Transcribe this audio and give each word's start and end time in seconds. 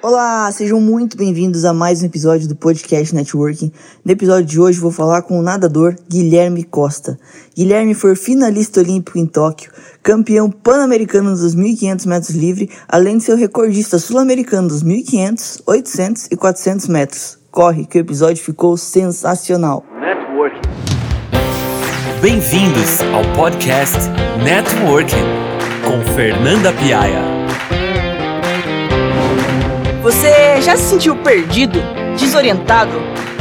Olá, 0.00 0.52
sejam 0.52 0.80
muito 0.80 1.16
bem-vindos 1.16 1.64
a 1.64 1.72
mais 1.72 2.00
um 2.00 2.06
episódio 2.06 2.46
do 2.46 2.54
Podcast 2.54 3.12
Networking. 3.12 3.72
No 4.04 4.12
episódio 4.12 4.44
de 4.44 4.60
hoje 4.60 4.78
vou 4.78 4.92
falar 4.92 5.22
com 5.22 5.36
o 5.36 5.42
nadador 5.42 5.96
Guilherme 6.08 6.62
Costa. 6.62 7.18
Guilherme 7.56 7.92
foi 7.92 8.14
finalista 8.14 8.78
olímpico 8.78 9.18
em 9.18 9.26
Tóquio, 9.26 9.72
campeão 10.00 10.48
pan-americano 10.48 11.30
dos 11.30 11.56
1.500 11.56 12.06
metros 12.06 12.30
livre, 12.30 12.70
além 12.88 13.18
de 13.18 13.24
ser 13.24 13.34
recordista 13.34 13.98
sul-americano 13.98 14.68
dos 14.68 14.84
1.500, 14.84 15.62
800 15.66 16.26
e 16.30 16.36
400 16.36 16.86
metros. 16.86 17.38
Corre 17.50 17.84
que 17.84 17.98
o 17.98 18.00
episódio 18.00 18.44
ficou 18.44 18.76
sensacional. 18.76 19.84
Networking. 19.98 20.60
Bem-vindos 22.22 23.02
ao 23.12 23.24
podcast 23.34 23.98
Networking 24.44 25.16
com 25.84 26.14
Fernanda 26.14 26.72
Piaia. 26.72 27.35
Já 30.66 30.76
se 30.76 30.82
sentiu 30.82 31.14
perdido, 31.14 31.78
desorientado? 32.18 32.90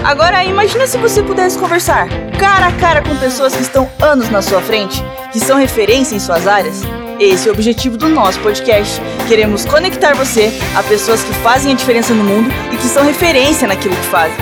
Agora 0.03 0.45
imagina 0.45 0.85
se 0.85 0.95
você 0.99 1.23
pudesse 1.23 1.57
conversar 1.57 2.07
cara 2.39 2.67
a 2.67 2.71
cara 2.73 3.01
com 3.01 3.15
pessoas 3.17 3.55
que 3.55 3.63
estão 3.63 3.89
anos 3.99 4.29
na 4.29 4.43
sua 4.43 4.61
frente, 4.61 5.01
que 5.33 5.39
são 5.39 5.57
referência 5.57 6.15
em 6.15 6.19
suas 6.19 6.45
áreas. 6.45 6.83
Esse 7.19 7.47
é 7.47 7.51
o 7.51 7.55
objetivo 7.55 7.97
do 7.97 8.07
nosso 8.09 8.39
podcast. 8.41 9.01
Queremos 9.27 9.65
conectar 9.65 10.13
você 10.13 10.51
a 10.75 10.83
pessoas 10.83 11.23
que 11.23 11.33
fazem 11.35 11.73
a 11.73 11.75
diferença 11.75 12.13
no 12.13 12.23
mundo 12.23 12.47
e 12.71 12.77
que 12.77 12.85
são 12.85 13.03
referência 13.03 13.67
naquilo 13.67 13.95
que 13.95 14.05
fazem. 14.05 14.37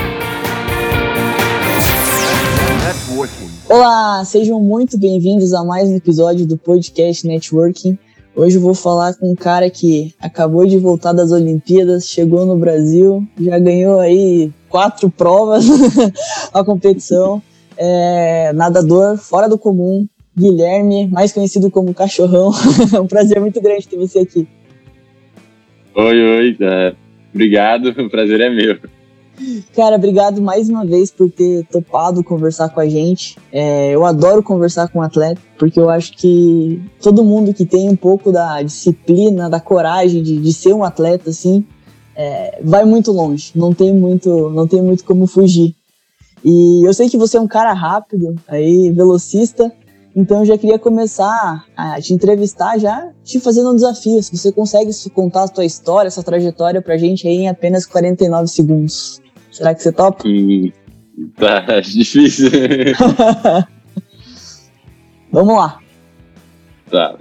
Olá, 3.69 4.25
sejam 4.25 4.59
muito 4.59 4.97
bem-vindos 4.97 5.53
a 5.53 5.63
mais 5.63 5.87
um 5.87 5.95
episódio 5.95 6.45
do 6.45 6.57
podcast 6.57 7.25
Networking. 7.25 7.97
Hoje 8.35 8.57
vou 8.57 8.73
falar 8.73 9.13
com 9.13 9.31
um 9.31 9.35
cara 9.35 9.69
que 9.69 10.11
acabou 10.19 10.65
de 10.65 10.79
voltar 10.79 11.13
das 11.13 11.31
Olimpíadas, 11.31 12.09
chegou 12.09 12.47
no 12.47 12.57
Brasil, 12.57 13.23
já 13.39 13.59
ganhou 13.59 13.99
aí 13.99 14.51
quatro 14.67 15.07
provas 15.07 15.65
a 16.51 16.63
competição. 16.63 17.41
É, 17.77 18.51
nadador 18.53 19.17
fora 19.17 19.47
do 19.47 19.57
comum, 19.57 20.07
Guilherme, 20.35 21.07
mais 21.07 21.31
conhecido 21.31 21.69
como 21.69 21.93
Cachorrão. 21.93 22.51
é 22.91 22.99
um 22.99 23.05
prazer 23.05 23.39
muito 23.39 23.61
grande 23.61 23.87
ter 23.87 23.97
você 23.97 24.19
aqui. 24.19 24.47
Oi, 25.95 26.23
oi, 26.23 26.57
é, 26.59 26.95
obrigado, 27.31 27.89
o 28.01 28.09
prazer 28.09 28.41
é 28.41 28.49
meu. 28.49 28.77
Cara, 29.75 29.95
obrigado 29.95 30.41
mais 30.41 30.69
uma 30.69 30.85
vez 30.85 31.09
por 31.09 31.29
ter 31.29 31.65
topado 31.65 32.23
conversar 32.23 32.69
com 32.69 32.79
a 32.79 32.87
gente. 32.87 33.37
É, 33.51 33.91
eu 33.91 34.05
adoro 34.05 34.43
conversar 34.43 34.87
com 34.89 35.01
atleta, 35.01 35.41
porque 35.57 35.79
eu 35.79 35.89
acho 35.89 36.15
que 36.15 36.81
todo 37.01 37.23
mundo 37.23 37.53
que 37.53 37.65
tem 37.65 37.89
um 37.89 37.95
pouco 37.95 38.31
da 38.31 38.61
disciplina, 38.61 39.49
da 39.49 39.59
coragem 39.59 40.21
de, 40.21 40.37
de 40.37 40.53
ser 40.53 40.73
um 40.73 40.83
atleta, 40.83 41.31
assim, 41.31 41.65
é, 42.15 42.59
vai 42.63 42.85
muito 42.85 43.11
longe. 43.11 43.51
Não 43.55 43.73
tem 43.73 43.93
muito, 43.93 44.49
não 44.51 44.67
tem 44.67 44.81
muito 44.81 45.03
como 45.03 45.25
fugir. 45.25 45.75
E 46.45 46.85
eu 46.85 46.93
sei 46.93 47.09
que 47.09 47.17
você 47.17 47.37
é 47.37 47.41
um 47.41 47.47
cara 47.47 47.73
rápido, 47.73 48.35
aí 48.47 48.91
velocista, 48.91 49.71
então 50.15 50.39
eu 50.39 50.45
já 50.45 50.57
queria 50.57 50.77
começar 50.77 51.65
a 51.75 51.99
te 51.99 52.13
entrevistar 52.13 52.77
já 52.77 53.09
te 53.23 53.39
fazendo 53.39 53.71
um 53.71 53.75
desafio. 53.75 54.21
Se 54.21 54.37
você 54.37 54.51
consegue 54.51 54.91
contar 55.09 55.43
a 55.43 55.47
sua 55.47 55.65
história, 55.65 56.07
essa 56.07 56.21
trajetória 56.21 56.81
pra 56.81 56.97
gente 56.97 57.27
aí 57.27 57.37
em 57.37 57.49
apenas 57.49 57.85
49 57.85 58.47
segundos. 58.47 59.22
Será 59.53 59.73
que 59.75 59.83
você 59.83 59.91
topa? 59.91 60.27
Hum, 60.27 60.71
tá 61.37 61.79
difícil. 61.79 62.49
Vamos 65.31 65.55
lá. 65.55 65.79
Tá. 66.89 67.15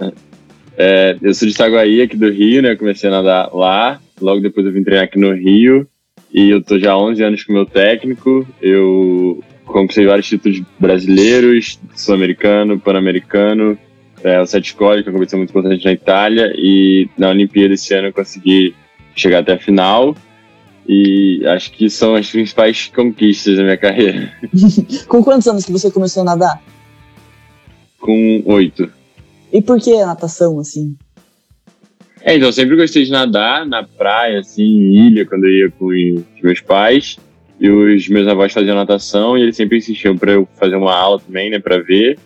É, 0.75 1.15
eu 1.21 1.33
sou 1.35 1.47
de 1.47 1.53
Itaguaí, 1.53 2.01
aqui 2.01 2.17
do 2.17 2.31
Rio, 2.31 2.63
né? 2.63 2.71
Eu 2.71 2.77
comecei 2.77 3.07
a 3.07 3.13
nadar 3.13 3.53
lá. 3.53 4.01
Logo 4.19 4.41
depois 4.41 4.65
eu 4.65 4.71
vim 4.71 4.83
treinar 4.83 5.05
aqui 5.05 5.19
no 5.19 5.31
Rio. 5.31 5.87
E 6.33 6.49
eu 6.49 6.63
tô 6.63 6.79
já 6.79 6.93
há 6.93 6.97
11 6.97 7.23
anos 7.23 7.43
com 7.43 7.53
meu 7.53 7.67
técnico. 7.67 8.47
Eu 8.59 9.43
conquistei 9.65 10.07
vários 10.07 10.27
títulos 10.27 10.59
brasileiros, 10.79 11.79
sul-americano, 11.95 12.79
pan-americano. 12.79 13.77
É, 14.23 14.41
o 14.41 14.45
Sete 14.47 14.69
Escola, 14.69 15.03
que 15.03 15.09
é 15.09 15.11
uma 15.11 15.17
competição 15.17 15.37
muito 15.37 15.51
importante 15.51 15.85
na 15.85 15.91
Itália. 15.91 16.51
E 16.55 17.07
na 17.15 17.29
Olimpíada 17.29 17.75
esse 17.75 17.93
ano 17.93 18.07
eu 18.07 18.13
consegui 18.13 18.73
chegar 19.15 19.39
até 19.39 19.53
a 19.53 19.59
final. 19.59 20.15
E 20.87 21.41
acho 21.47 21.71
que 21.71 21.89
são 21.89 22.15
as 22.15 22.29
principais 22.29 22.91
conquistas 22.93 23.55
da 23.55 23.63
minha 23.63 23.77
carreira. 23.77 24.31
Com 25.07 25.23
quantos 25.23 25.47
anos 25.47 25.65
que 25.65 25.71
você 25.71 25.89
começou 25.89 26.21
a 26.21 26.25
nadar? 26.25 26.61
Com 27.99 28.43
oito. 28.45 28.91
E 29.51 29.61
por 29.61 29.79
que 29.79 29.93
a 29.93 30.07
natação, 30.07 30.59
assim? 30.59 30.95
É, 32.21 32.35
então, 32.35 32.49
eu 32.49 32.53
sempre 32.53 32.75
gostei 32.75 33.03
de 33.03 33.11
nadar 33.11 33.65
na 33.65 33.83
praia, 33.83 34.39
assim, 34.39 34.63
em 34.63 35.07
ilha, 35.07 35.25
quando 35.25 35.45
eu 35.45 35.51
ia 35.51 35.71
com 35.71 35.85
os 35.87 36.41
meus 36.41 36.59
pais. 36.61 37.17
E 37.59 37.69
os 37.69 38.09
meus 38.09 38.27
avós 38.27 38.51
faziam 38.51 38.75
natação 38.75 39.37
e 39.37 39.41
eles 39.41 39.55
sempre 39.55 39.77
insistiam 39.77 40.17
para 40.17 40.33
eu 40.33 40.47
fazer 40.55 40.75
uma 40.75 40.93
aula 40.93 41.19
também, 41.19 41.49
né, 41.49 41.59
para 41.59 41.81
ver. 41.81 42.17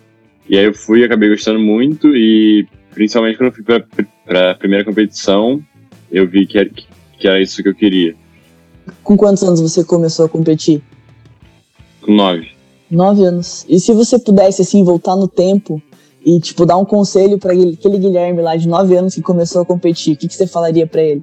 E 0.48 0.58
aí 0.58 0.64
eu 0.64 0.74
fui, 0.74 1.04
acabei 1.04 1.28
gostando 1.28 1.60
muito 1.60 2.16
e 2.16 2.66
principalmente 2.92 3.36
quando 3.36 3.50
eu 3.50 3.54
fui 3.54 4.04
para 4.24 4.50
a 4.50 4.54
primeira 4.54 4.84
competição, 4.84 5.62
eu 6.10 6.26
vi 6.26 6.46
que 6.46 6.58
era, 6.58 6.70
que 7.18 7.28
era 7.28 7.40
isso 7.40 7.62
que 7.62 7.68
eu 7.68 7.74
queria. 7.74 8.16
Com 9.02 9.16
quantos 9.16 9.42
anos 9.42 9.60
você 9.60 9.84
começou 9.84 10.26
a 10.26 10.28
competir? 10.28 10.82
Com 12.00 12.14
nove. 12.14 12.50
Nove 12.90 13.24
anos. 13.24 13.66
E 13.68 13.78
se 13.78 13.92
você 13.92 14.18
pudesse, 14.18 14.62
assim, 14.62 14.82
voltar 14.82 15.16
no 15.16 15.28
tempo 15.28 15.82
e, 16.24 16.40
tipo, 16.40 16.64
dar 16.64 16.76
um 16.76 16.84
conselho 16.84 17.38
para 17.38 17.52
aquele 17.52 17.98
Guilherme 17.98 18.42
lá 18.42 18.56
de 18.56 18.66
nove 18.66 18.96
anos 18.96 19.14
que 19.14 19.22
começou 19.22 19.62
a 19.62 19.66
competir, 19.66 20.14
o 20.14 20.16
que, 20.16 20.28
que 20.28 20.34
você 20.34 20.46
falaria 20.46 20.86
para 20.86 21.02
ele? 21.02 21.22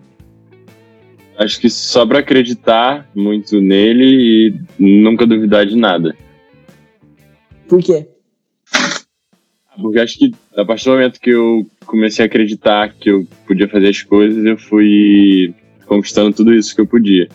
Acho 1.37 1.59
que 1.59 1.69
só 1.69 2.05
para 2.05 2.19
acreditar 2.19 3.09
muito 3.13 3.59
nele 3.59 4.05
e 4.05 4.59
nunca 4.79 5.27
duvidar 5.27 5.65
de 5.65 5.75
nada. 5.75 6.15
Por 7.67 7.81
quê? 7.81 8.07
Porque 9.81 9.99
acho 9.99 10.17
que 10.17 10.31
a 10.55 10.63
partir 10.63 10.85
do 10.85 10.91
momento 10.91 11.19
que 11.19 11.31
eu 11.31 11.65
comecei 11.85 12.23
a 12.23 12.27
acreditar 12.27 12.93
que 12.93 13.09
eu 13.09 13.27
podia 13.45 13.67
fazer 13.67 13.89
as 13.89 14.01
coisas, 14.01 14.45
eu 14.45 14.57
fui 14.57 15.53
conquistando 15.85 16.33
tudo 16.33 16.53
isso 16.53 16.73
que 16.73 16.81
eu 16.81 16.87
podia. 16.87 17.27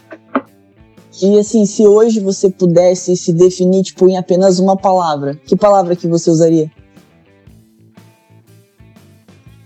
E 1.23 1.39
assim, 1.39 1.67
se 1.67 1.87
hoje 1.87 2.21
você 2.21 2.49
pudesse 2.49 3.17
se 3.17 3.33
definir 3.33 3.83
tipo 3.83 4.09
em 4.09 4.17
apenas 4.17 4.59
uma 4.59 4.77
palavra, 4.77 5.39
que 5.45 5.57
palavra 5.57 5.97
que 5.97 6.07
você 6.07 6.31
usaria? 6.31 6.71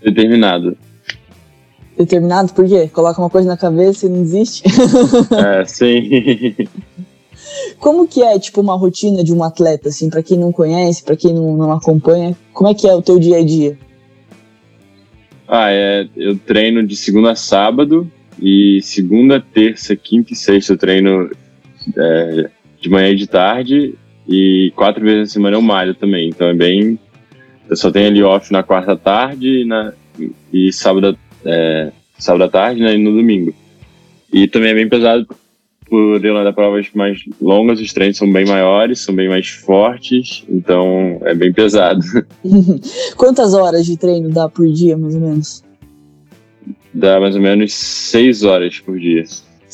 Determinado. 0.03 0.77
Determinado 1.97 2.53
por 2.53 2.67
quê? 2.67 2.87
Coloca 2.87 3.21
uma 3.21 3.29
coisa 3.29 3.47
na 3.47 3.57
cabeça 3.57 4.05
e 4.05 4.09
não 4.09 4.23
desiste? 4.23 4.63
é, 5.33 5.65
sim. 5.65 6.55
Como 7.79 8.07
que 8.07 8.21
é, 8.21 8.37
tipo, 8.39 8.61
uma 8.61 8.75
rotina 8.75 9.23
de 9.23 9.33
um 9.33 9.43
atleta, 9.43 9.89
assim, 9.89 10.09
para 10.09 10.23
quem 10.23 10.37
não 10.37 10.51
conhece, 10.51 11.03
para 11.03 11.15
quem 11.15 11.33
não, 11.33 11.55
não 11.55 11.71
acompanha, 11.71 12.35
como 12.53 12.69
é 12.69 12.73
que 12.73 12.87
é 12.87 12.93
o 12.93 13.01
teu 13.01 13.19
dia 13.19 13.37
a 13.37 13.43
dia? 13.43 13.77
Ah, 15.47 15.71
é, 15.71 16.07
eu 16.15 16.37
treino 16.37 16.85
de 16.85 16.95
segunda 16.95 17.31
a 17.31 17.35
sábado, 17.35 18.11
e 18.41 18.79
segunda, 18.81 19.39
terça, 19.39 19.95
quinta 19.95 20.33
e 20.33 20.35
sexta 20.35 20.73
eu 20.73 20.77
treino 20.77 21.29
é, 21.97 22.49
de 22.81 22.89
manhã 22.89 23.09
e 23.09 23.15
de 23.15 23.27
tarde. 23.27 23.95
E 24.27 24.71
quatro 24.75 25.03
vezes 25.03 25.19
na 25.19 25.25
semana 25.27 25.55
eu 25.55 25.61
malho 25.61 25.93
também. 25.93 26.29
Então 26.29 26.47
é 26.47 26.53
bem. 26.53 26.99
Eu 27.69 27.75
só 27.75 27.91
tenho 27.91 28.07
ali 28.07 28.23
off 28.23 28.51
na 28.51 28.63
quarta 28.63 28.95
tarde 28.95 29.61
e, 29.61 29.65
na, 29.65 29.93
e 30.51 30.71
sábado, 30.71 31.17
é, 31.43 31.91
sábado 32.17 32.43
à 32.43 32.49
tarde 32.49 32.81
né, 32.81 32.95
e 32.95 32.97
no 32.97 33.11
domingo. 33.11 33.53
E 34.31 34.47
também 34.47 34.71
é 34.71 34.75
bem 34.75 34.89
pesado 34.89 35.27
por 35.87 36.23
eu 36.23 36.33
nadar 36.33 36.53
provas 36.53 36.87
mais 36.93 37.19
longas, 37.39 37.79
os 37.79 37.93
treinos 37.93 38.17
são 38.17 38.31
bem 38.31 38.45
maiores, 38.45 38.99
são 38.99 39.13
bem 39.13 39.29
mais 39.29 39.47
fortes, 39.47 40.43
então 40.49 41.19
é 41.21 41.33
bem 41.33 41.53
pesado. 41.53 42.01
Quantas 43.15 43.53
horas 43.53 43.85
de 43.85 43.95
treino 43.95 44.29
dá 44.29 44.49
por 44.49 44.67
dia, 44.67 44.97
mais 44.97 45.15
ou 45.15 45.21
menos? 45.21 45.63
Dá 46.93 47.19
mais 47.19 47.35
ou 47.35 47.41
menos 47.41 47.73
seis 47.73 48.43
horas 48.43 48.79
por 48.79 48.99
dia. 48.99 49.23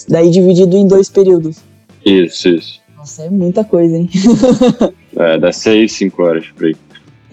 Daí 0.10 0.30
dividido 0.30 0.76
em 0.76 0.88
dois 0.88 1.10
períodos. 1.10 1.58
Isso, 2.06 2.50
isso. 2.50 2.82
Nossa, 2.98 3.24
é 3.24 3.30
muita 3.30 3.64
coisa, 3.64 3.98
hein? 3.98 4.10
é, 5.16 5.38
dá 5.38 5.52
seis, 5.52 5.94
cinco 5.94 6.24
horas 6.24 6.46
por 6.56 6.68
aí. 6.68 6.76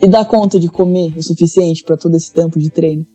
E 0.00 0.06
dá 0.06 0.24
conta 0.24 0.58
de 0.58 0.68
comer 0.68 1.12
o 1.16 1.22
suficiente 1.22 1.82
para 1.82 1.96
todo 1.96 2.16
esse 2.16 2.32
tempo 2.32 2.58
de 2.58 2.70
treino? 2.70 3.06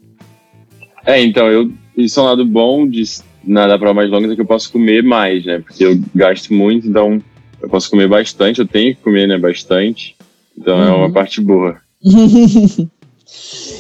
É, 1.06 1.22
então, 1.22 1.48
eu, 1.48 1.72
isso 1.98 2.20
é 2.20 2.24
um 2.24 2.26
lado 2.26 2.46
bom 2.46 2.88
de 2.88 3.04
nadar 3.44 3.78
para 3.78 3.94
mais 3.94 4.10
longas 4.10 4.32
é 4.32 4.36
que 4.36 4.42
eu 4.42 4.46
posso 4.46 4.72
comer 4.72 5.04
mais, 5.04 5.46
né? 5.46 5.60
Porque 5.60 5.84
eu 5.84 6.00
gasto 6.16 6.54
muito, 6.54 6.88
então 6.88 7.22
eu 7.62 7.70
posso 7.70 7.90
comer 7.90 8.08
bastante, 8.08 8.60
eu 8.60 8.68
tenho 8.68 8.96
que 8.96 9.02
comer, 9.02 9.28
né, 9.28 9.38
bastante. 9.38 10.16
Então 10.58 10.78
uhum. 10.78 10.84
é 10.84 10.92
uma 10.92 11.06
uhum. 11.08 11.14
parte 11.14 11.42
boa. 11.42 11.78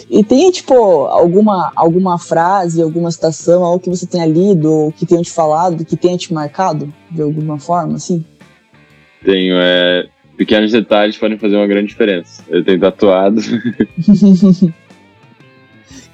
E 0.10 0.24
tem, 0.24 0.50
tipo, 0.52 0.74
alguma, 0.74 1.72
alguma 1.76 2.18
frase, 2.18 2.82
alguma 2.82 3.12
citação, 3.12 3.64
algo 3.64 3.80
que 3.80 3.90
você 3.90 4.06
tenha 4.06 4.26
lido, 4.26 4.72
ou 4.72 4.92
que 4.92 5.06
tenha 5.06 5.22
te 5.22 5.32
falado, 5.32 5.86
que 5.86 5.98
tenha 5.98 6.18
te 6.18 6.34
marcado 6.34 6.92
de 7.12 7.22
alguma 7.22 7.60
forma, 7.60 7.96
assim? 7.96 8.24
Tenho, 9.24 9.56
é. 9.58 10.08
Pequenos 10.38 10.72
detalhes 10.72 11.18
podem 11.18 11.38
fazer 11.38 11.56
uma 11.56 11.68
grande 11.68 11.90
diferença. 11.90 12.44
Eu 12.50 12.64
tenho 12.66 12.80
tatuado. 12.80 13.40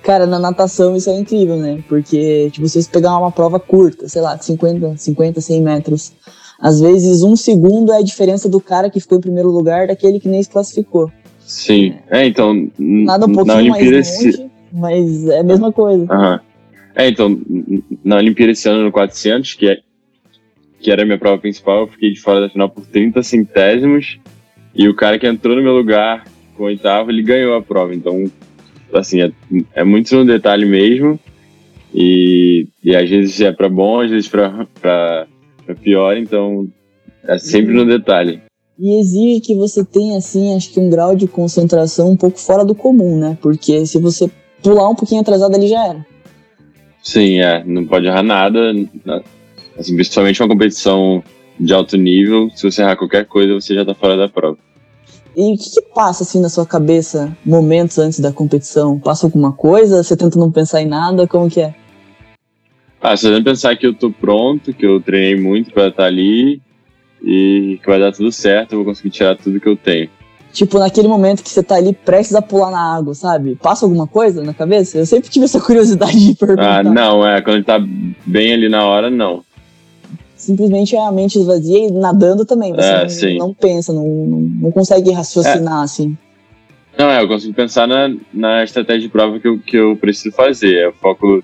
Cara, 0.04 0.26
na 0.26 0.40
natação 0.40 0.96
isso 0.96 1.10
é 1.10 1.18
incrível, 1.18 1.56
né? 1.56 1.84
Porque, 1.88 2.50
tipo, 2.52 2.68
se 2.68 2.82
você 2.82 2.90
pegar 2.90 3.18
uma 3.18 3.32
prova 3.32 3.60
curta, 3.60 4.10
sei 4.10 4.22
lá, 4.22 4.38
50, 4.38 4.98
50, 4.98 5.40
100 5.40 5.62
metros, 5.62 6.14
às 6.60 6.82
vezes 6.82 7.22
um 7.22 7.36
segundo 7.36 7.92
é 7.94 7.98
a 7.98 8.04
diferença 8.04 8.50
do 8.50 8.60
cara 8.60 8.90
que 8.90 9.00
ficou 9.00 9.18
em 9.18 9.22
primeiro 9.22 9.50
lugar 9.50 9.88
daquele 9.88 10.20
que 10.20 10.28
nem 10.28 10.44
se 10.44 10.50
classificou. 10.50 11.12
Sim, 11.50 11.96
é, 12.12 12.28
então. 12.28 12.70
Nada 12.78 13.26
um 13.26 13.34
pouquinho 13.34 13.72
mais 13.72 13.92
longe, 13.92 14.50
mas 14.72 15.28
é 15.30 15.40
a 15.40 15.44
mesma 15.44 15.72
coisa. 15.72 16.06
Aham. 16.08 16.40
É, 16.94 17.08
então, 17.08 17.42
na 18.04 18.18
Olimpíada 18.18 18.52
esse 18.52 18.70
ano 18.70 18.84
no 18.84 18.92
400, 18.92 19.56
que, 19.56 19.68
é, 19.68 19.80
que 20.80 20.92
era 20.92 21.02
a 21.02 21.06
minha 21.06 21.18
prova 21.18 21.40
principal, 21.40 21.82
eu 21.82 21.88
fiquei 21.88 22.14
de 22.14 22.20
fora 22.20 22.42
da 22.42 22.50
final 22.50 22.70
por 22.70 22.86
30 22.86 23.24
centésimos. 23.24 24.20
E 24.76 24.88
o 24.88 24.96
cara 24.96 25.18
que 25.18 25.26
entrou 25.26 25.56
no 25.56 25.64
meu 25.64 25.74
lugar 25.74 26.24
com 26.56 26.66
oitavo, 26.66 27.10
ele 27.10 27.24
ganhou 27.24 27.56
a 27.56 27.64
prova. 27.64 27.96
Então, 27.96 28.26
assim, 28.94 29.24
é, 29.24 29.32
é 29.74 29.84
muito 29.84 30.16
no 30.16 30.26
detalhe 30.26 30.68
mesmo. 30.68 31.20
E, 31.92 32.68
e 32.84 32.96
às 32.96 33.10
vezes 33.10 33.42
é 33.42 33.52
para 33.52 33.68
bom, 33.68 34.02
às 34.02 34.12
vezes 34.12 34.28
para 34.30 35.26
pior. 35.82 36.16
Então, 36.16 36.68
é 37.24 37.40
sempre 37.40 37.74
no 37.74 37.86
detalhe. 37.86 38.40
E 38.80 38.98
exige 38.98 39.42
que 39.42 39.54
você 39.54 39.84
tenha, 39.84 40.18
assim, 40.18 40.56
acho 40.56 40.72
que 40.72 40.80
um 40.80 40.90
grau 40.90 41.14
de 41.14 41.28
concentração 41.28 42.12
um 42.12 42.16
pouco 42.16 42.40
fora 42.40 42.64
do 42.64 42.74
comum, 42.74 43.20
né? 43.20 43.38
Porque 43.42 43.86
se 43.86 44.00
você 44.00 44.32
pular 44.64 44.88
um 44.88 44.96
pouquinho 44.96 45.20
atrasado, 45.20 45.54
ele 45.54 45.68
já 45.68 45.86
era. 45.86 46.06
Sim, 47.04 47.42
é. 47.42 47.62
Não 47.66 47.86
pode 47.86 48.06
errar 48.06 48.24
nada. 48.24 48.72
Assim, 49.78 49.96
principalmente 49.96 50.42
uma 50.42 50.48
competição 50.48 51.22
de 51.60 51.74
alto 51.74 51.98
nível. 51.98 52.50
Se 52.56 52.72
você 52.72 52.82
errar 52.82 52.96
qualquer 52.96 53.26
coisa, 53.26 53.54
você 53.54 53.76
já 53.76 53.84
tá 53.84 53.94
fora 53.94 54.16
da 54.16 54.30
prova. 54.30 54.58
E 55.36 55.54
o 55.54 55.58
que, 55.58 55.72
que, 55.72 55.82
passa 55.94 56.24
assim 56.24 56.40
na 56.40 56.48
sua 56.48 56.66
cabeça 56.66 57.38
momentos 57.46 57.98
antes 57.98 58.22
da 58.22 58.32
competição? 58.32 58.98
Passa 58.98 59.28
alguma 59.28 59.52
coisa? 59.52 60.02
Você 60.02 60.16
tenta 60.16 60.40
não 60.40 60.54
pensar 60.54 60.82
em 60.82 60.88
nada? 60.88 61.28
Como 61.28 61.50
que 61.50 61.60
é? 61.60 61.76
Ah, 63.02 63.16
você 63.16 63.30
tenta 63.30 63.44
pensar 63.44 63.76
que 63.76 63.86
eu 63.86 63.94
tô 63.94 64.10
pronto, 64.10 64.74
que 64.74 64.86
eu 64.86 65.02
treinei 65.02 65.36
muito 65.36 65.74
para 65.74 65.90
estar 65.90 66.06
ali 66.06 66.62
e 67.24 67.80
que 67.82 67.90
vai 67.90 68.00
dar 68.00 68.12
tudo 68.12 68.32
certo, 68.32 68.74
eu 68.74 68.78
vou 68.80 68.86
conseguir 68.86 69.10
tirar 69.10 69.38
tudo 69.38 69.60
que 69.60 69.68
eu 69.68 69.78
tenho. 69.78 70.10
Tipo, 70.52 70.80
naquele 70.80 71.08
momento 71.08 71.44
que 71.44 71.50
você 71.50 71.62
tá 71.62 71.76
ali 71.76 71.94
prestes 71.94 72.36
a 72.36 72.42
pular 72.42 72.72
na 72.72 72.96
água, 72.96 73.14
sabe? 73.14 73.56
Passa 73.56 73.86
alguma 73.86 74.08
coisa 74.08 74.44
na 74.44 74.54
cabeça? 74.54 74.98
Eu 74.98 75.06
sempre 75.06 75.30
tive 75.30 75.46
essa 75.46 75.60
curiosidade 75.62 76.28
de 76.28 76.36
perguntar. 76.36 76.80
Ah, 76.80 76.84
não, 76.84 77.26
é. 77.28 77.42
Quando 77.42 77.64
tá 77.64 77.80
bem 78.26 78.54
ali 78.54 78.68
na 78.68 78.86
hora, 78.86 79.10
não. 79.10 79.44
Simplesmente 80.36 80.96
é 80.96 81.06
a 81.06 81.12
mente 81.12 81.38
esvazia 81.38 81.88
e 81.88 81.92
nadando 81.92 82.46
também. 82.46 82.74
Você 82.74 83.28
é, 83.28 83.38
não, 83.38 83.48
não, 83.48 83.54
pensa, 83.54 83.94
não, 83.94 84.08
não, 84.08 84.40
não 84.40 84.72
consegue 84.72 85.12
raciocinar, 85.12 85.82
é. 85.82 85.84
assim. 85.84 86.18
Não, 86.98 87.10
é, 87.10 87.22
eu 87.22 87.28
consigo 87.28 87.54
pensar 87.54 87.88
na, 87.88 88.14
na 88.34 88.64
estratégia 88.64 89.02
de 89.02 89.10
prova 89.10 89.40
que 89.40 89.48
eu, 89.48 89.60
que 89.60 89.78
eu 89.78 89.96
preciso 89.98 90.36
fazer. 90.36 90.86
Eu 90.86 90.94
foco 90.94 91.44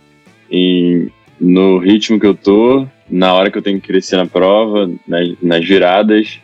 em, 0.50 1.10
no 1.40 1.78
ritmo 1.78 2.20
que 2.20 2.26
eu 2.26 2.34
tô, 2.34 2.88
na 3.10 3.34
hora 3.34 3.52
que 3.52 3.58
eu 3.58 3.62
tenho 3.62 3.80
que 3.80 3.88
crescer 3.88 4.18
na 4.18 4.26
prova, 4.26 4.90
nas, 5.08 5.30
nas 5.42 5.66
viradas 5.66 6.40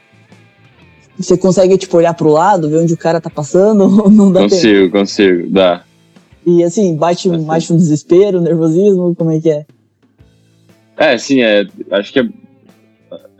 você 1.18 1.38
consegue, 1.38 1.78
tipo, 1.78 1.98
olhar 1.98 2.14
pro 2.14 2.32
lado, 2.32 2.70
ver 2.70 2.78
onde 2.78 2.94
o 2.94 2.98
cara 2.98 3.22
tá 3.22 3.30
passando? 3.30 3.88
não 4.10 4.32
dá 4.32 4.42
consigo, 4.42 4.86
tempo? 4.86 4.98
consigo, 4.98 5.50
dá. 5.50 5.84
E 6.46 6.64
assim, 6.64 6.96
bate, 6.96 7.30
bate 7.30 7.72
um 7.72 7.78
desespero, 7.78 8.40
um 8.40 8.44
nervosismo, 8.44 9.16
como 9.16 9.32
é 9.32 9.40
que 9.40 9.50
é? 9.50 9.66
É, 10.98 11.18
sim, 11.18 11.42
é, 11.42 11.66
acho 11.92 12.12
que 12.12 12.20
é, 12.20 12.28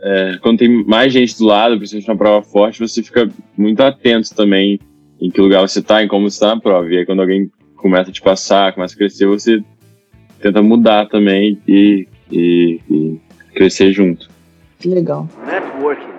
é, 0.02 0.38
quando 0.40 0.58
tem 0.58 0.84
mais 0.84 1.12
gente 1.12 1.36
do 1.36 1.44
lado, 1.44 1.76
principalmente 1.76 2.10
uma 2.10 2.16
prova 2.16 2.44
forte, 2.44 2.80
você 2.80 3.02
fica 3.02 3.28
muito 3.56 3.80
atento 3.80 4.34
também 4.34 4.78
em 5.20 5.30
que 5.30 5.40
lugar 5.40 5.60
você 5.60 5.82
tá, 5.82 6.02
em 6.02 6.08
como 6.08 6.30
você 6.30 6.40
tá 6.40 6.54
na 6.54 6.60
prova. 6.60 6.88
E 6.92 6.98
aí 6.98 7.06
quando 7.06 7.20
alguém 7.20 7.50
começa 7.76 8.10
a 8.10 8.12
te 8.12 8.22
passar, 8.22 8.72
começa 8.72 8.94
a 8.94 8.98
crescer, 8.98 9.26
você 9.26 9.62
tenta 10.40 10.62
mudar 10.62 11.08
também 11.08 11.58
e, 11.66 12.06
e, 12.32 12.80
e 12.90 13.20
crescer 13.54 13.92
junto. 13.92 14.28
Que 14.78 14.88
legal. 14.88 15.28
Networking. 15.46 16.12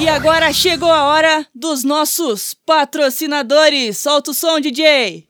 E 0.00 0.08
agora 0.08 0.52
chegou 0.52 0.90
a 0.90 1.04
hora 1.06 1.44
dos 1.54 1.82
nossos 1.82 2.54
patrocinadores. 2.64 3.98
Solta 3.98 4.30
o 4.30 4.34
som, 4.34 4.60
DJ. 4.60 5.26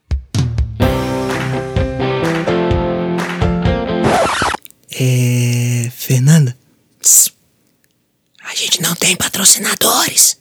É. 5.00 5.90
Fernanda? 5.90 6.56
Psst. 7.00 7.34
A 8.44 8.54
gente 8.54 8.80
não 8.80 8.94
tem 8.94 9.16
patrocinadores. 9.16 10.40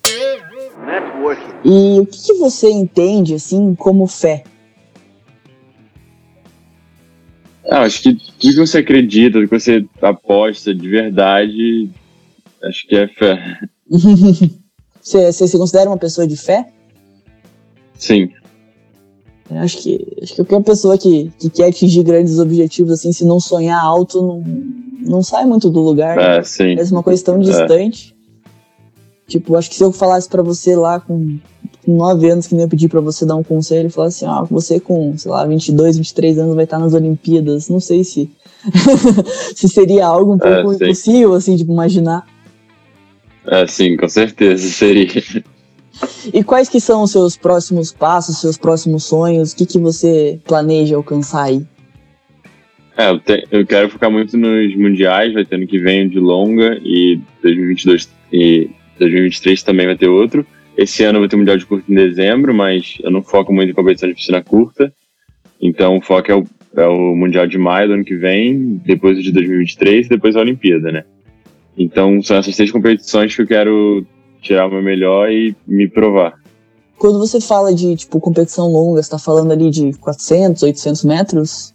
E 1.65 1.99
o 1.99 2.05
que, 2.05 2.17
que 2.23 2.33
você 2.35 2.69
entende, 2.69 3.33
assim, 3.33 3.75
como 3.75 4.07
fé? 4.07 4.43
Ah, 7.69 7.81
acho 7.81 8.01
que 8.01 8.17
tudo 8.39 8.53
que 8.53 8.59
você 8.59 8.77
acredita, 8.79 9.39
tudo 9.39 9.47
que 9.47 9.59
você 9.59 9.85
aposta 10.01 10.73
de 10.73 10.87
verdade, 10.87 11.89
acho 12.63 12.87
que 12.87 12.95
é 12.95 13.07
fé. 13.07 13.59
você, 15.01 15.31
você 15.31 15.47
se 15.47 15.57
considera 15.57 15.89
uma 15.89 15.97
pessoa 15.97 16.27
de 16.27 16.37
fé? 16.37 16.67
Sim. 17.95 18.29
Eu 19.49 19.57
acho 19.57 19.77
que, 19.77 20.17
acho 20.21 20.35
que 20.35 20.43
qualquer 20.43 20.65
pessoa 20.65 20.97
que, 20.97 21.31
que 21.39 21.49
quer 21.49 21.69
atingir 21.69 22.03
grandes 22.03 22.37
objetivos, 22.37 22.91
assim, 22.91 23.13
se 23.13 23.25
não 23.25 23.39
sonhar 23.39 23.81
alto, 23.81 24.21
não, 24.21 24.43
não 24.99 25.23
sai 25.23 25.45
muito 25.45 25.69
do 25.69 25.79
lugar. 25.79 26.17
É, 26.17 26.37
né? 26.37 26.43
sim. 26.43 26.75
É 26.77 26.83
uma 26.91 27.03
coisa 27.03 27.23
tão 27.23 27.39
distante. 27.39 28.13
É. 28.13 28.17
Tipo, 29.27 29.55
acho 29.55 29.69
que 29.69 29.75
se 29.75 29.83
eu 29.83 29.91
falasse 29.91 30.27
para 30.27 30.43
você 30.43 30.75
lá 30.75 30.99
com, 30.99 31.37
9 31.85 32.29
anos, 32.29 32.47
que 32.47 32.55
nem 32.55 32.63
eu 32.63 32.69
pedi 32.69 32.87
para 32.87 33.01
você 33.01 33.25
dar 33.25 33.35
um 33.35 33.43
conselho, 33.43 33.87
e 33.87 33.91
falasse 33.91 34.23
assim, 34.23 34.33
ah, 34.33 34.43
você 34.49 34.79
com, 34.79 35.17
sei 35.17 35.31
lá, 35.31 35.45
22, 35.45 35.97
23 35.97 36.39
anos 36.39 36.55
vai 36.55 36.63
estar 36.63 36.79
nas 36.79 36.93
Olimpíadas. 36.93 37.69
Não 37.69 37.79
sei 37.79 38.03
se, 38.03 38.29
se 39.55 39.67
seria 39.67 40.05
algo 40.05 40.33
um 40.33 40.47
é, 40.47 40.61
pouco 40.61 40.83
é, 40.83 40.87
impossível, 40.87 41.33
assim, 41.33 41.55
de 41.55 41.63
imaginar. 41.63 42.25
É, 43.45 43.65
sim, 43.65 43.95
com 43.95 44.09
certeza 44.09 44.67
seria. 44.67 45.07
E 46.33 46.43
quais 46.43 46.69
que 46.69 46.79
são 46.79 47.03
os 47.03 47.11
seus 47.11 47.37
próximos 47.37 47.91
passos, 47.91 48.39
seus 48.39 48.57
próximos 48.57 49.05
sonhos? 49.05 49.53
O 49.53 49.55
que, 49.55 49.65
que 49.65 49.79
você 49.79 50.39
planeja 50.45 50.95
alcançar 50.95 51.43
aí? 51.43 51.65
É, 52.97 53.09
eu, 53.09 53.19
te, 53.19 53.47
eu 53.51 53.65
quero 53.65 53.89
focar 53.89 54.11
muito 54.11 54.35
nos 54.35 54.75
mundiais, 54.75 55.33
vai 55.33 55.45
ter 55.45 55.55
ano 55.55 55.67
que 55.67 55.79
vem 55.79 56.09
de 56.09 56.19
longa 56.19 56.79
e 56.83 57.19
2022 57.43 58.09
e 58.33 58.69
2023 58.99 59.63
também 59.63 59.85
vai 59.85 59.95
ter 59.95 60.07
outro. 60.07 60.45
Esse 60.77 61.03
ano 61.03 61.19
vai 61.19 61.27
ter 61.27 61.35
o 61.35 61.39
mundial 61.39 61.57
de 61.57 61.65
curta 61.65 61.91
em 61.91 61.95
dezembro, 61.95 62.53
mas 62.53 62.99
eu 63.01 63.09
não 63.09 63.23
foco 63.23 63.51
muito 63.51 63.71
em 63.71 63.73
competição 63.73 64.07
de 64.07 64.13
piscina 64.13 64.43
curta. 64.43 64.93
Então 65.59 65.97
o 65.97 66.01
foco 66.01 66.31
é 66.31 66.35
o, 66.35 66.43
é 66.75 66.85
o 66.85 67.15
mundial 67.15 67.47
de 67.47 67.57
maio 67.57 67.87
do 67.87 67.93
ano 67.95 68.05
que 68.05 68.15
vem, 68.15 68.79
depois 68.85 69.17
o 69.17 69.23
de 69.23 69.31
2023 69.31 70.05
e 70.05 70.09
depois 70.09 70.35
a 70.35 70.41
Olimpíada, 70.41 70.91
né? 70.91 71.03
Então 71.75 72.21
são 72.21 72.37
essas 72.37 72.55
três 72.55 72.71
competições 72.71 73.35
que 73.35 73.41
eu 73.41 73.47
quero 73.47 74.05
tirar 74.39 74.67
o 74.67 74.71
meu 74.71 74.83
melhor 74.83 75.31
e 75.31 75.55
me 75.67 75.87
provar. 75.87 76.39
Quando 76.99 77.17
você 77.17 77.41
fala 77.41 77.73
de 77.73 77.95
tipo 77.95 78.19
competição 78.19 78.71
longa, 78.71 79.01
você 79.01 79.09
tá 79.09 79.19
falando 79.19 79.51
ali 79.51 79.71
de 79.71 79.93
400, 79.97 80.61
800 80.61 81.03
metros? 81.03 81.73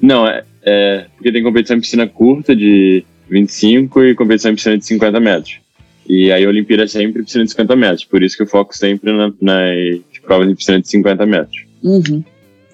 Não, 0.00 0.26
é, 0.26 0.42
é 0.62 1.06
porque 1.14 1.30
tem 1.30 1.42
competição 1.42 1.76
em 1.76 1.80
piscina 1.80 2.06
curta 2.06 2.56
de 2.56 3.04
25 3.28 4.02
e 4.02 4.14
competição 4.14 4.50
em 4.50 4.54
piscina 4.54 4.78
de 4.78 4.86
50 4.86 5.20
metros. 5.20 5.63
E 6.06 6.30
aí 6.30 6.44
a 6.44 6.48
Olimpíada 6.48 6.84
é 6.84 6.86
sempre 6.86 7.22
piscina 7.22 7.44
de 7.44 7.50
50 7.50 7.76
metros, 7.76 8.04
por 8.04 8.22
isso 8.22 8.36
que 8.36 8.42
eu 8.42 8.46
foco 8.46 8.76
sempre 8.76 9.12
na, 9.12 9.32
nas 9.40 10.18
provas 10.22 10.48
de 10.48 10.54
piscina 10.54 10.80
de 10.80 10.88
50 10.88 11.26
metros. 11.26 11.64
Uhum. 11.82 12.22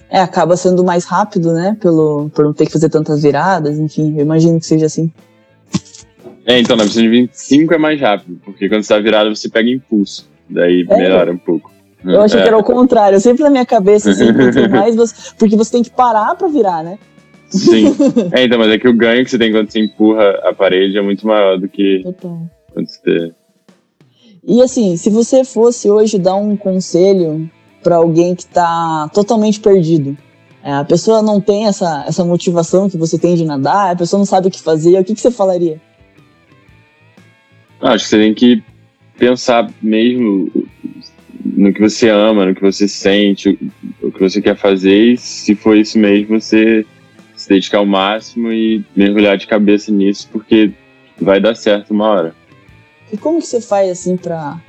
É, 0.09 0.21
acaba 0.21 0.57
sendo 0.57 0.83
mais 0.83 1.05
rápido, 1.05 1.53
né? 1.53 1.77
Pelo, 1.81 2.29
por 2.35 2.45
não 2.45 2.53
ter 2.53 2.67
que 2.67 2.73
fazer 2.73 2.89
tantas 2.89 3.23
viradas, 3.23 3.79
enfim, 3.79 4.15
eu 4.17 4.23
imagino 4.23 4.59
que 4.59 4.67
seja 4.67 4.87
assim. 4.87 5.13
É, 6.45 6.59
então, 6.59 6.77
na 6.77 6.83
piscina 6.83 7.05
de 7.05 7.11
25 7.11 7.75
é 7.75 7.79
mais 7.79 8.01
rápido, 8.01 8.41
porque 8.45 8.69
quando 8.69 8.83
você 8.83 8.93
tá 8.93 8.99
virado 8.99 9.35
você 9.35 9.49
pega 9.49 9.71
impulso. 9.71 10.29
Daí 10.49 10.85
é. 10.89 10.97
melhora 10.97 11.33
um 11.33 11.39
pouco. 11.39 11.71
Eu 12.05 12.23
achei 12.23 12.41
é. 12.41 12.43
que 12.43 12.49
era 12.49 12.59
o 12.59 12.65
contrário. 12.65 13.21
Sempre 13.21 13.45
na 13.45 13.51
minha 13.51 13.67
cabeça, 13.67 14.11
assim, 14.11 14.33
mais 14.71 14.97
você, 14.97 15.15
porque 15.39 15.57
você 15.57 15.71
tem 15.71 15.83
que 15.83 15.91
parar 15.91 16.35
pra 16.35 16.49
virar, 16.49 16.83
né? 16.83 16.99
Sim. 17.49 17.95
É, 18.33 18.45
então, 18.45 18.59
mas 18.59 18.71
é 18.71 18.79
que 18.79 18.89
o 18.89 18.95
ganho 18.95 19.25
que 19.25 19.31
você 19.31 19.39
tem 19.39 19.53
quando 19.53 19.71
você 19.71 19.81
empurra 19.81 20.31
a 20.45 20.53
parede 20.53 20.97
é 20.97 21.03
muito 21.03 21.27
maior 21.27 21.59
do 21.59 21.69
que 21.69 22.01
Total. 22.03 22.41
Quando 22.73 22.87
você. 22.87 23.33
E 24.43 24.63
assim, 24.63 24.97
se 24.97 25.11
você 25.11 25.45
fosse 25.45 25.91
hoje 25.91 26.19
dar 26.19 26.35
um 26.35 26.57
conselho 26.57 27.51
para 27.83 27.97
alguém 27.97 28.35
que 28.35 28.47
tá 28.47 29.09
totalmente 29.13 29.61
perdido, 29.61 30.17
é, 30.63 30.73
a 30.73 30.85
pessoa 30.85 31.23
não 31.23 31.41
tem 31.41 31.67
essa, 31.67 32.05
essa 32.07 32.25
motivação 32.25 32.89
que 32.89 32.97
você 32.97 33.19
tem 33.19 33.35
de 33.35 33.45
nadar, 33.45 33.93
a 33.93 33.97
pessoa 33.97 34.19
não 34.19 34.27
sabe 34.27 34.49
o 34.49 34.51
que 34.51 34.61
fazer, 34.61 34.99
o 34.99 35.05
que, 35.05 35.15
que 35.15 35.21
você 35.21 35.31
falaria? 35.31 35.81
Acho 37.81 38.05
que 38.05 38.11
você 38.11 38.19
tem 38.19 38.35
que 38.35 38.63
pensar 39.19 39.71
mesmo 39.83 40.51
no 41.45 41.73
que 41.73 41.81
você 41.81 42.09
ama, 42.09 42.47
no 42.47 42.55
que 42.55 42.61
você 42.61 42.87
sente, 42.87 43.59
o 44.03 44.13
que 44.13 44.21
você 44.21 44.41
quer 44.41 44.57
fazer, 44.57 45.13
e 45.13 45.17
se 45.17 45.55
for 45.55 45.77
isso 45.77 45.99
mesmo, 45.99 46.41
você 46.41 46.85
se 47.37 47.49
dedicar 47.49 47.79
ao 47.79 47.87
máximo 47.87 48.53
e 48.53 48.85
mergulhar 48.95 49.39
de 49.39 49.47
cabeça 49.47 49.91
nisso, 49.91 50.29
porque 50.31 50.73
vai 51.19 51.41
dar 51.41 51.55
certo 51.55 51.93
uma 51.93 52.07
hora. 52.07 52.35
E 53.13 53.17
como 53.17 53.41
que 53.41 53.47
você 53.47 53.61
faz 53.61 53.91
assim 53.91 54.17
pra, 54.17 54.61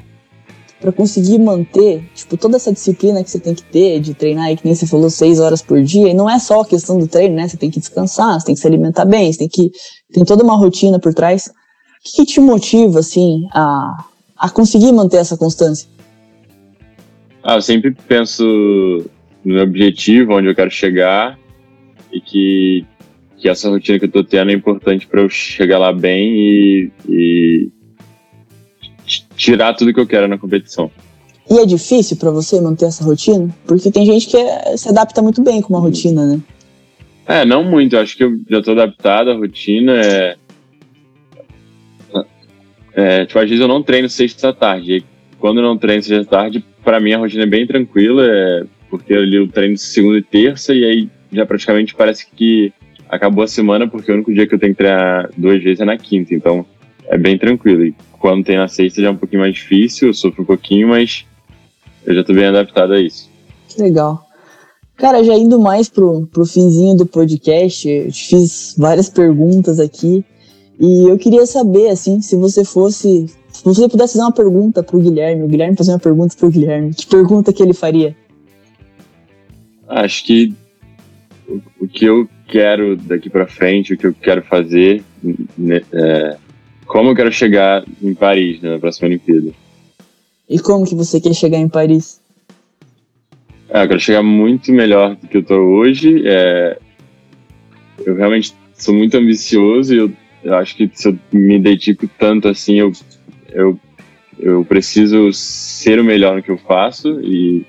para 0.79 0.91
conseguir 0.91 1.37
manter, 1.37 2.03
tipo, 2.15 2.35
toda 2.35 2.57
essa 2.57 2.73
disciplina 2.73 3.23
que 3.23 3.29
você 3.29 3.39
tem 3.39 3.53
que 3.53 3.63
ter 3.63 3.99
de 3.99 4.15
treinar 4.15 4.45
aí, 4.45 4.57
que 4.57 4.65
nem 4.65 4.73
você 4.73 4.87
falou, 4.87 5.09
seis 5.11 5.39
horas 5.39 5.61
por 5.61 5.81
dia, 5.83 6.09
e 6.09 6.13
não 6.13 6.27
é 6.27 6.39
só 6.39 6.61
a 6.61 6.65
questão 6.65 6.97
do 6.97 7.07
treino, 7.07 7.35
né? 7.35 7.47
Você 7.47 7.55
tem 7.55 7.69
que 7.69 7.79
descansar, 7.79 8.39
você 8.39 8.47
tem 8.47 8.55
que 8.55 8.61
se 8.61 8.67
alimentar 8.67 9.05
bem, 9.05 9.31
você 9.31 9.39
tem 9.39 9.47
que. 9.47 9.71
Tem 10.11 10.25
toda 10.25 10.43
uma 10.43 10.55
rotina 10.55 10.99
por 10.99 11.13
trás. 11.13 11.47
O 11.47 11.51
que, 12.03 12.17
que 12.17 12.25
te 12.25 12.39
motiva, 12.39 12.99
assim, 12.99 13.47
a, 13.53 14.05
a 14.35 14.49
conseguir 14.49 14.91
manter 14.91 15.17
essa 15.17 15.37
constância? 15.37 15.87
Ah, 17.43 17.55
eu 17.55 17.61
sempre 17.61 17.95
penso 18.07 18.43
no 19.45 19.53
meu 19.53 19.63
objetivo, 19.63 20.33
onde 20.33 20.47
eu 20.47 20.55
quero 20.55 20.71
chegar, 20.71 21.37
e 22.11 22.19
que, 22.19 22.85
que 23.37 23.47
essa 23.47 23.69
rotina 23.69 23.99
que 23.99 24.05
eu 24.05 24.11
tô 24.11 24.23
tendo 24.23 24.49
é 24.49 24.53
importante 24.53 25.07
para 25.07 25.21
eu 25.21 25.29
chegar 25.29 25.77
lá 25.77 25.93
bem 25.93 26.33
e, 26.35 26.91
e 27.07 27.69
tirar 29.41 29.73
tudo 29.73 29.93
que 29.93 29.99
eu 29.99 30.05
quero 30.05 30.27
na 30.27 30.37
competição. 30.37 30.91
E 31.49 31.57
é 31.57 31.65
difícil 31.65 32.15
para 32.15 32.29
você 32.29 32.61
manter 32.61 32.85
essa 32.85 33.03
rotina? 33.03 33.49
Porque 33.65 33.91
tem 33.91 34.05
gente 34.05 34.27
que 34.27 34.37
é, 34.37 34.77
se 34.77 34.87
adapta 34.87 35.21
muito 35.21 35.41
bem 35.43 35.61
com 35.61 35.73
uma 35.73 35.81
rotina, 35.81 36.25
né? 36.25 36.39
É, 37.25 37.43
não 37.43 37.63
muito. 37.63 37.95
Eu 37.95 38.01
acho 38.01 38.15
que 38.15 38.23
eu 38.23 38.39
já 38.47 38.61
tô 38.61 38.71
adaptado 38.71 39.31
à 39.31 39.35
rotina. 39.35 39.93
É, 39.93 40.35
é, 42.93 43.25
tipo, 43.25 43.39
às 43.39 43.49
vezes 43.49 43.59
eu 43.59 43.67
não 43.67 43.81
treino 43.81 44.07
sexta 44.07 44.47
da 44.47 44.53
tarde. 44.53 44.97
E 44.97 45.03
quando 45.39 45.57
eu 45.57 45.63
não 45.63 45.77
treino 45.77 46.03
sexta 46.03 46.23
da 46.23 46.29
tarde, 46.29 46.63
para 46.83 46.99
mim 46.99 47.13
a 47.13 47.17
rotina 47.17 47.43
é 47.43 47.47
bem 47.47 47.65
tranquila, 47.65 48.23
é, 48.23 48.63
porque 48.89 49.13
ali 49.13 49.37
eu 49.37 49.47
treino 49.47 49.77
segunda 49.77 50.19
e 50.19 50.23
terça 50.23 50.73
e 50.73 50.85
aí 50.85 51.09
já 51.33 51.45
praticamente 51.45 51.95
parece 51.95 52.27
que 52.27 52.71
acabou 53.09 53.43
a 53.43 53.47
semana, 53.47 53.87
porque 53.87 54.11
o 54.11 54.15
único 54.15 54.33
dia 54.33 54.45
que 54.45 54.53
eu 54.53 54.59
tenho 54.59 54.73
que 54.73 54.77
treinar 54.77 55.31
duas 55.35 55.61
vezes 55.63 55.81
é 55.81 55.85
na 55.85 55.97
quinta. 55.97 56.33
Então 56.33 56.65
é 57.11 57.17
bem 57.17 57.37
tranquilo. 57.37 57.85
E 57.85 57.93
quando 58.17 58.45
tem 58.45 58.57
na 58.57 58.67
sexta 58.67 59.01
já 59.01 59.09
é 59.09 59.11
um 59.11 59.17
pouquinho 59.17 59.41
mais 59.41 59.53
difícil, 59.53 60.07
eu 60.07 60.13
sofro 60.13 60.43
um 60.43 60.45
pouquinho, 60.45 60.87
mas 60.87 61.25
eu 62.05 62.15
já 62.15 62.23
tô 62.23 62.33
bem 62.33 62.45
adaptado 62.45 62.93
a 62.93 63.01
isso. 63.01 63.29
Que 63.67 63.81
legal. 63.81 64.25
Cara, 64.95 65.23
já 65.23 65.35
indo 65.35 65.59
mais 65.59 65.89
pro, 65.89 66.27
pro 66.27 66.45
finzinho 66.45 66.95
do 66.95 67.05
podcast, 67.05 67.87
eu 67.87 68.11
te 68.11 68.27
fiz 68.27 68.75
várias 68.77 69.09
perguntas 69.09 69.79
aqui. 69.79 70.23
E 70.79 71.09
eu 71.09 71.17
queria 71.17 71.45
saber, 71.45 71.89
assim, 71.89 72.21
se 72.21 72.35
você 72.35 72.63
fosse. 72.63 73.27
Se 73.51 73.63
você 73.65 73.87
pudesse 73.89 74.13
fazer 74.13 74.23
uma 74.23 74.31
pergunta 74.31 74.81
pro 74.81 74.99
Guilherme, 74.99 75.43
o 75.43 75.47
Guilherme 75.47 75.75
fazer 75.75 75.91
uma 75.91 75.99
pergunta 75.99 76.35
pro 76.35 76.49
Guilherme, 76.49 76.93
que 76.93 77.05
pergunta 77.05 77.51
que 77.51 77.61
ele 77.61 77.73
faria? 77.73 78.15
Acho 79.87 80.23
que 80.23 80.53
o, 81.47 81.59
o 81.81 81.87
que 81.87 82.05
eu 82.05 82.27
quero 82.47 82.95
daqui 82.95 83.29
para 83.29 83.45
frente, 83.45 83.93
o 83.93 83.97
que 83.97 84.07
eu 84.07 84.13
quero 84.13 84.41
fazer, 84.43 85.03
é, 85.91 86.37
como 86.91 87.11
eu 87.11 87.15
quero 87.15 87.31
chegar 87.31 87.85
em 88.03 88.13
Paris, 88.13 88.59
né, 88.59 88.71
na 88.71 88.77
próxima 88.79 89.07
Olimpíada. 89.07 89.53
E 90.49 90.59
como 90.59 90.85
que 90.85 90.93
você 90.93 91.21
quer 91.21 91.33
chegar 91.33 91.57
em 91.57 91.69
Paris? 91.69 92.19
É, 93.69 93.81
eu 93.81 93.87
quero 93.87 93.99
chegar 94.01 94.21
muito 94.21 94.73
melhor 94.73 95.15
do 95.15 95.25
que 95.25 95.37
eu 95.37 95.43
tô 95.43 95.55
hoje. 95.55 96.21
É, 96.25 96.77
eu 98.05 98.13
realmente 98.13 98.53
sou 98.73 98.93
muito 98.93 99.15
ambicioso 99.15 99.95
e 99.95 99.99
eu, 99.99 100.11
eu, 100.43 100.55
acho 100.55 100.75
que 100.75 100.91
se 100.93 101.07
eu 101.07 101.17
me 101.31 101.57
dedico 101.57 102.09
tanto 102.19 102.49
assim, 102.49 102.79
eu, 102.79 102.91
eu, 103.53 103.79
eu 104.37 104.65
preciso 104.65 105.31
ser 105.31 105.97
o 105.97 106.03
melhor 106.03 106.35
no 106.35 106.43
que 106.43 106.51
eu 106.51 106.57
faço 106.57 107.21
e 107.21 107.65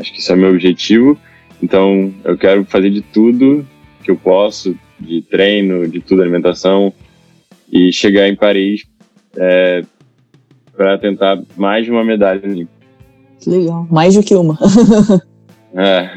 acho 0.00 0.12
que 0.12 0.18
isso 0.18 0.32
é 0.32 0.34
meu 0.34 0.50
objetivo. 0.50 1.16
Então, 1.62 2.12
eu 2.24 2.36
quero 2.36 2.64
fazer 2.64 2.90
de 2.90 3.02
tudo 3.02 3.64
que 4.02 4.10
eu 4.10 4.16
posso, 4.16 4.76
de 4.98 5.22
treino, 5.22 5.86
de 5.86 6.00
tudo, 6.00 6.22
alimentação, 6.22 6.92
e 7.72 7.92
chegar 7.92 8.28
em 8.28 8.36
Paris 8.36 8.84
é, 9.36 9.82
para 10.76 10.98
tentar 10.98 11.42
mais 11.56 11.84
de 11.84 11.90
uma 11.90 12.04
medalha 12.04 12.40
Que 13.40 13.50
legal, 13.50 13.86
mais 13.90 14.14
do 14.14 14.22
que 14.22 14.34
uma. 14.34 14.58
é. 15.74 16.10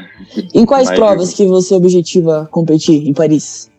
Em 0.54 0.66
quais 0.66 0.90
provas 0.90 1.32
que 1.32 1.46
você 1.46 1.74
objetiva 1.74 2.48
competir 2.50 3.08
em 3.08 3.14
Paris? 3.14 3.70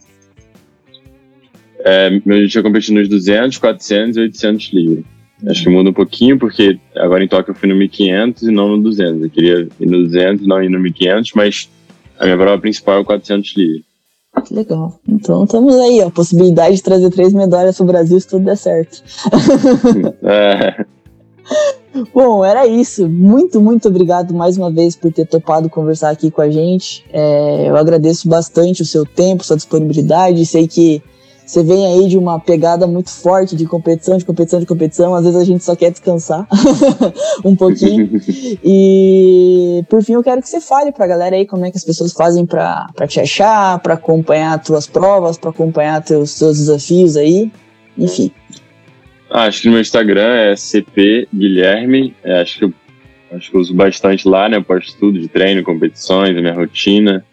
É, 1.79 2.09
meu 2.25 2.37
objetivo 2.37 2.59
é 2.59 2.69
competir 2.69 2.93
nos 2.93 3.07
200, 3.07 3.57
400 3.57 4.17
e 4.17 4.19
800 4.21 4.73
livre. 4.73 5.05
Acho 5.45 5.63
que 5.63 5.69
muda 5.69 5.91
um 5.91 5.93
pouquinho, 5.93 6.39
porque 6.39 6.79
agora 6.95 7.23
em 7.23 7.27
Tóquio 7.27 7.51
eu 7.51 7.55
fui 7.55 7.69
no 7.69 7.75
1500 7.75 8.43
e 8.43 8.51
não 8.51 8.69
no 8.69 8.83
200. 8.83 9.21
Eu 9.21 9.29
queria 9.29 9.67
ir 9.79 9.85
no 9.85 10.03
200 10.03 10.43
e 10.43 10.47
não 10.49 10.63
ir 10.63 10.69
no 10.69 10.79
1500, 10.79 11.33
mas 11.33 11.69
a 12.17 12.25
minha 12.25 12.37
prova 12.37 12.59
principal 12.59 12.97
é 12.97 12.99
o 13.01 13.05
400 13.05 13.55
livre. 13.55 13.85
Que 14.41 14.53
legal. 14.53 14.93
Então 15.07 15.43
estamos 15.43 15.75
aí, 15.75 16.01
ó. 16.03 16.09
Possibilidade 16.09 16.75
de 16.75 16.83
trazer 16.83 17.09
três 17.09 17.33
medalhas 17.33 17.77
pro 17.77 17.85
Brasil 17.85 18.19
se 18.19 18.27
tudo 18.27 18.45
der 18.45 18.57
certo. 18.57 19.03
é. 20.23 20.85
Bom, 22.13 22.43
era 22.43 22.67
isso. 22.67 23.07
Muito, 23.07 23.59
muito 23.61 23.87
obrigado 23.87 24.33
mais 24.33 24.57
uma 24.57 24.71
vez 24.71 24.95
por 24.95 25.11
ter 25.11 25.25
topado 25.25 25.69
conversar 25.69 26.09
aqui 26.09 26.29
com 26.29 26.41
a 26.41 26.49
gente. 26.49 27.05
É, 27.11 27.69
eu 27.69 27.75
agradeço 27.75 28.27
bastante 28.27 28.81
o 28.81 28.85
seu 28.85 29.05
tempo, 29.05 29.43
sua 29.43 29.55
disponibilidade. 29.55 30.45
Sei 30.45 30.67
que 30.67 31.01
você 31.47 31.63
vem 31.63 31.85
aí 31.87 32.09
de 32.09 32.17
uma 32.17 32.41
pegada 32.41 32.85
muito 32.85 33.09
forte 33.09 33.55
de 33.55 33.65
competição, 33.65 34.17
de 34.17 34.25
competição, 34.25 34.59
de 34.59 34.65
competição. 34.65 35.15
Às 35.15 35.23
vezes 35.23 35.39
a 35.39 35.45
gente 35.45 35.63
só 35.63 35.77
quer 35.77 35.91
descansar 35.91 36.45
um 37.43 37.55
pouquinho. 37.55 38.21
e 38.61 39.81
por 39.89 40.03
fim, 40.03 40.13
eu 40.13 40.23
quero 40.23 40.41
que 40.41 40.49
você 40.49 40.59
fale 40.59 40.91
pra 40.91 41.07
galera 41.07 41.37
aí 41.37 41.45
como 41.45 41.65
é 41.65 41.71
que 41.71 41.77
as 41.77 41.85
pessoas 41.85 42.11
fazem 42.11 42.45
pra, 42.45 42.87
pra 42.93 43.07
te 43.07 43.21
achar, 43.21 43.79
pra 43.79 43.93
acompanhar 43.93 44.61
tuas 44.61 44.87
provas, 44.87 45.37
pra 45.37 45.51
acompanhar 45.51 46.03
teus, 46.03 46.37
teus 46.37 46.57
desafios 46.57 47.15
aí. 47.15 47.49
Enfim. 47.97 48.29
Ah, 49.29 49.45
acho 49.45 49.61
que 49.61 49.67
no 49.67 49.73
meu 49.73 49.81
Instagram 49.81 50.33
é 50.33 50.55
CP 50.57 51.29
Guilherme. 51.33 52.13
É, 52.25 52.41
acho 52.41 52.59
que 52.59 52.65
eu 52.65 52.73
acho 53.31 53.49
que 53.49 53.55
eu 53.55 53.61
uso 53.61 53.73
bastante 53.73 54.27
lá, 54.27 54.49
né? 54.49 54.57
Eu 54.57 54.63
posto 54.65 54.97
tudo 54.99 55.17
de 55.17 55.29
treino, 55.29 55.63
competições, 55.63 56.35
minha 56.35 56.53
rotina. 56.53 57.25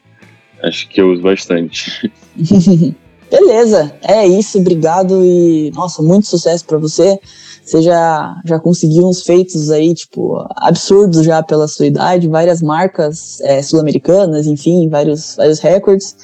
Acho 0.62 0.88
que 0.88 1.00
eu 1.00 1.10
uso 1.10 1.22
bastante. 1.22 2.12
Beleza, 3.34 3.92
é 4.02 4.24
isso, 4.26 4.60
obrigado 4.60 5.24
e 5.24 5.72
nossa, 5.74 6.00
muito 6.00 6.28
sucesso 6.28 6.64
para 6.64 6.78
você. 6.78 7.18
Você 7.64 7.82
já, 7.82 8.40
já 8.44 8.60
conseguiu 8.60 9.08
uns 9.08 9.22
feitos 9.22 9.72
aí, 9.72 9.92
tipo, 9.92 10.46
absurdos 10.54 11.24
já 11.24 11.42
pela 11.42 11.66
sua 11.66 11.86
idade, 11.86 12.28
várias 12.28 12.62
marcas 12.62 13.40
é, 13.40 13.60
sul-americanas, 13.60 14.46
enfim, 14.46 14.88
vários, 14.88 15.34
vários 15.34 15.58
recordes. 15.58 16.14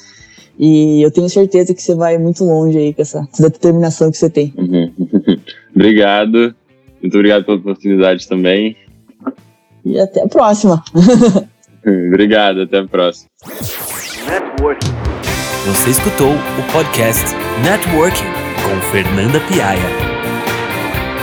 E 0.57 1.01
eu 1.01 1.11
tenho 1.11 1.27
certeza 1.27 1.73
que 1.73 1.81
você 1.81 1.95
vai 1.95 2.17
muito 2.17 2.45
longe 2.45 2.77
aí 2.77 2.93
com 2.93 3.01
essa, 3.01 3.27
essa 3.33 3.49
determinação 3.49 4.09
que 4.09 4.17
você 4.17 4.29
tem. 4.29 4.53
Uhum. 4.57 4.93
obrigado. 5.75 6.55
Muito 7.01 7.15
obrigado 7.15 7.43
pela 7.43 7.57
oportunidade 7.57 8.25
também. 8.27 8.77
E 9.83 9.99
até 9.99 10.21
a 10.21 10.27
próxima. 10.27 10.81
obrigado, 11.85 12.61
até 12.61 12.77
a 12.77 12.87
próxima. 12.87 13.29
Networking. 14.29 15.10
Você 15.65 15.91
escutou 15.91 16.33
o 16.33 16.71
podcast 16.71 17.35
Networking 17.63 18.25
com 18.63 18.91
Fernanda 18.91 19.39
Piaia. 19.41 19.79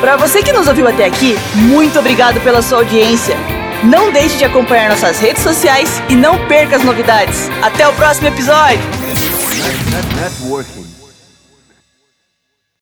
Para 0.00 0.16
você 0.16 0.45
que 0.45 0.52
nos 0.52 0.68
ouviu 0.68 0.87
até 0.87 1.07
aqui, 1.07 1.35
muito 1.57 1.99
obrigado 1.99 2.40
pela 2.42 2.62
sua 2.62 2.78
audiência. 2.78 3.37
Não 3.83 4.12
deixe 4.12 4.38
de 4.38 4.45
acompanhar 4.45 4.90
nossas 4.90 5.18
redes 5.18 5.42
sociais 5.42 6.00
e 6.09 6.14
não 6.14 6.47
perca 6.47 6.76
as 6.76 6.85
novidades. 6.85 7.50
Até 7.62 7.88
o 7.88 7.92
próximo 7.95 8.28
episódio. 8.28 8.78
Networking. 10.21 10.88